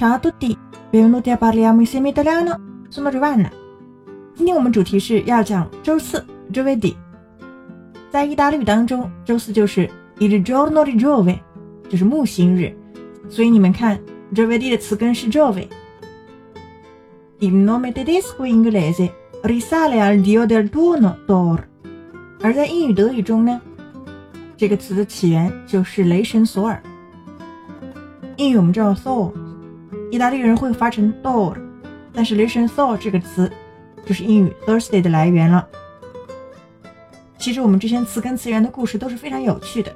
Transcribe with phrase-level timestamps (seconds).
[0.00, 0.56] Ciao a tutti,
[0.88, 2.86] benvenuti a parliamo insieme italiano.
[2.88, 3.50] Sono Giovanna。
[4.34, 6.94] 今天我们主题是要讲周四 （Giovedì）。
[8.10, 11.38] 在意大利语当中，周四就是 il giorno di Giove，
[11.90, 12.74] 就是木星日。
[13.28, 14.00] 所以你们看
[14.34, 15.68] ，Giovedì 的词根是 Giove。
[17.40, 19.10] Il nome tedesco e inglese
[19.42, 21.58] risale al dio del turno Thor。
[22.40, 23.60] 而在英语、德语中呢，
[24.56, 26.82] 这个词的起源就是雷神索尔。
[28.38, 29.30] 英语我们知道 Thor。
[30.11, 31.55] 意大利人会发成 door，
[32.13, 33.51] 但是雷神 Thor 这个词
[34.05, 35.67] 就是英语 Thursday 的来源了。
[37.37, 39.93] 其实我们这些词根词源的故事都是非常有趣的。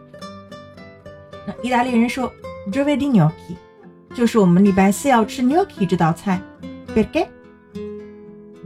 [1.48, 2.31] 那意大利人说
[2.71, 3.55] Giovedì gnocchi，
[4.13, 6.40] 就是我们礼拜四要吃 gnocchi 这道菜。
[6.93, 7.27] Perché?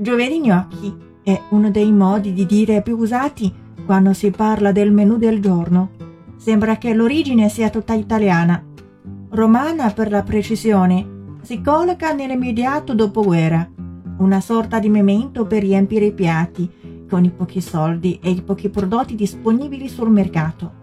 [0.01, 0.93] Giovedì gnocchi
[1.23, 3.53] è uno dei modi di dire più usati
[3.85, 5.89] quando si parla del menù del giorno.
[6.37, 8.61] Sembra che l'origine sia tutta italiana,
[9.29, 11.05] romana per la precisione
[11.47, 13.69] si colloca nell'immediato dopoguerra,
[14.17, 18.69] una sorta di memento per riempire i piatti con i pochi soldi e i pochi
[18.69, 20.81] prodotti disponibili sul mercato.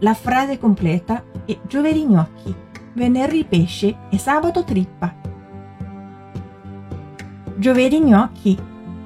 [0.00, 2.54] La frase completa è giovedì gnocchi,
[2.94, 5.14] venerdì pesce e sabato trippa.
[7.56, 8.58] Giovedì gnocchi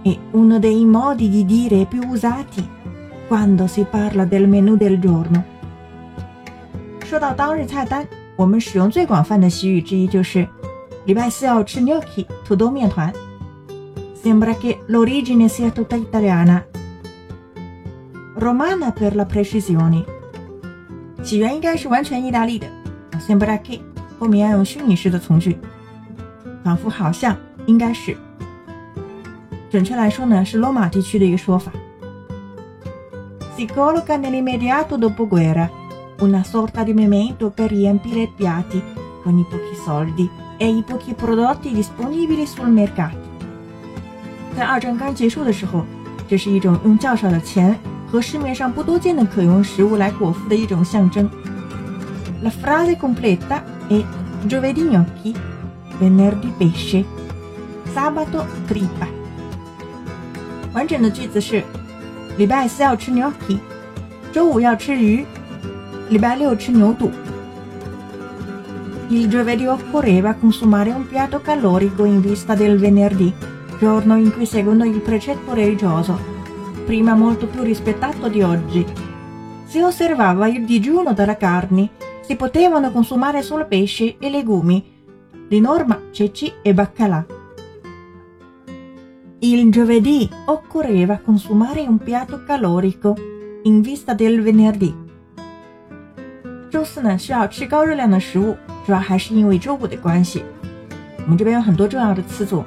[0.03, 2.67] è uno dei modi di dire più usati
[3.29, 5.45] quando si parla del menù del giorno.
[7.05, 8.06] 说到当日菜单，
[8.37, 10.48] 我们使用最广泛的习语之一就是
[11.05, 13.12] 礼拜四要吃 gnocchi 土豆面团。
[14.23, 16.65] Sembra che l'origine sia tutta italiana,
[18.37, 20.05] romana per la precisione。
[21.23, 22.67] 起源应该是完全意大利的。
[23.20, 23.81] Sembra che
[24.19, 25.56] 后面要用虚拟式的从句，
[26.65, 28.17] 仿佛好像应该是。
[29.70, 31.70] 准确来说呢，是罗马地区的一个说法。
[33.57, 35.70] Si colloca nell'immediato dopoguerra,
[36.19, 38.83] una sorta di memento per riempire i piatti
[39.23, 40.29] con i pochi soldi
[40.61, 43.17] E i pochi prodotti disponibili sul mercato。
[44.55, 45.83] 在二战刚结束的时候，
[46.30, 47.76] 这是一种用较少的钱
[48.08, 51.27] 和市面上不多见的可用食物来果腹的一种象征。
[52.44, 54.04] La frase completa è
[54.48, 55.33] giovedì gnocchi,
[55.99, 57.05] venerdì pesce,
[57.95, 59.08] sabato trippa。
[60.73, 61.64] 完整的句子是：
[62.38, 63.58] 礼拜四要吃 gnocchi，
[64.32, 65.26] 周五要吃鱼，
[66.10, 67.10] 礼拜六吃牛肚。
[69.11, 73.33] Il giovedì occorreva consumare un piatto calorico in vista del venerdì,
[73.79, 76.19] giorno in cui, secondo il precetto religioso,
[76.85, 78.85] prima molto più rispettato di oggi,
[79.64, 81.91] si osservava il digiuno dalla carne,
[82.23, 84.85] si potevano consumare solo pesce e legumi,
[85.48, 87.24] di norma ceci e baccalà.
[89.39, 93.14] Il giovedì occorreva consumare un piatto calorico
[93.63, 95.05] in vista del venerdì.
[96.69, 98.57] 周四呢，需要吃高热量的食物。
[98.86, 100.43] 主要还是因为周五的关系。
[101.23, 102.64] 我们这边有很多重要的词组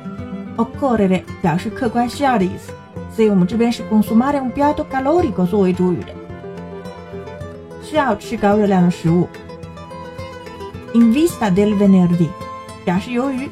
[0.57, 2.73] ，occorrere 表示客观需要的意思，
[3.15, 6.09] 所以我们这边是 consumare un piatto calorico 作为主语的，
[7.83, 9.29] 需要吃高热量的食物。
[10.95, 12.29] In vista del venerdì
[12.85, 13.49] 表示由于，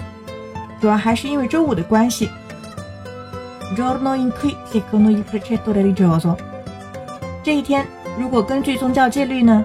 [0.81, 2.31] 主要还是因为周五的关系。
[3.77, 6.37] Giorno in cui secondo il precetto religioso
[7.43, 7.87] 这一天，
[8.21, 9.65] 如果根据宗教戒律呢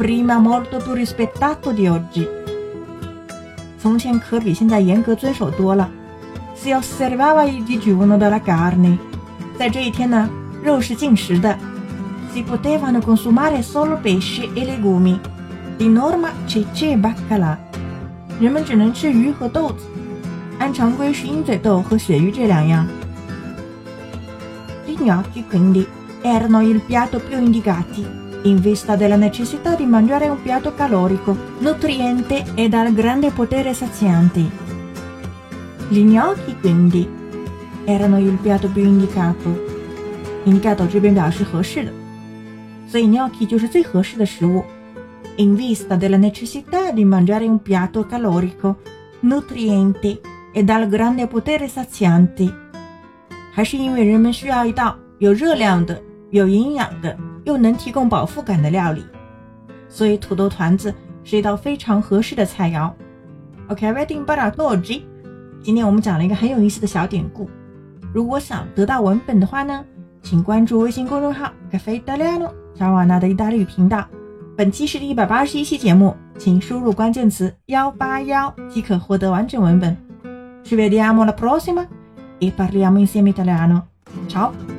[0.00, 2.28] ？prima molto più rispettato di oggi。
[3.78, 5.88] 从前可比现在严格遵守多了。
[6.54, 8.98] Si osservava il digiuno della carne。
[9.58, 10.28] 在这一天呢，
[10.62, 11.56] 肉是禁食的。
[12.32, 17.56] Si potevano consumare solo pesce e legumi。Di norma cece e baccalà。
[18.40, 19.86] 人们只能吃鱼和豆子。
[20.58, 22.86] 按常规是鹰嘴豆和鳕鱼这两样。
[24.86, 25.86] Gli gnocchi quindi
[26.22, 28.06] erano il piatto più indicati
[28.42, 34.44] in vista della necessità di mangiare un piatto calorico, nutriente e dal grande potere saziante.
[35.88, 37.08] Gli gnocchi quindi
[37.84, 39.74] erano il piatto più indicato.
[40.44, 41.90] indicato 这边表示合适的，
[42.88, 44.64] 所以 gnocchi 就是最合适的食物。
[45.38, 48.76] In vista della necessità di mangiare un piatto calorico,
[49.20, 50.20] nutriente
[50.52, 52.52] e dal grande potere saziante，
[53.52, 56.00] 还是因为人们需要一道有热量的、
[56.30, 57.16] 有营养的。
[57.43, 59.03] 又能提供饱腹感的料理，
[59.89, 60.93] 所以土豆团子
[61.23, 62.91] 是一道非常合适的菜肴。
[63.67, 65.03] OK，ready para oggi。
[65.63, 67.49] 今天我们讲了一个很有意思的小典故。
[68.13, 69.85] 如果想得到文本的话呢，
[70.21, 74.05] 请关注微信公众号 “Cafe Italiano” 乔瓦纳的意大利语频道。
[74.57, 79.95] 本期是第一百八十一期节目，请输入关键词幺八幺即可获得完整文本。
[80.63, 81.87] Ci vediamo la prossima
[82.39, 83.83] e parliamo insieme italiano。
[84.27, 84.70] Ciao。